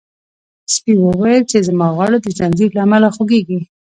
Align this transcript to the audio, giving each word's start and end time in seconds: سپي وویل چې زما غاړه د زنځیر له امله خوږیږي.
سپي 0.73 0.93
وویل 1.01 1.41
چې 1.51 1.57
زما 1.67 1.87
غاړه 1.97 2.17
د 2.21 2.27
زنځیر 2.39 2.69
له 2.73 2.81
امله 2.85 3.07
خوږیږي. 3.15 3.59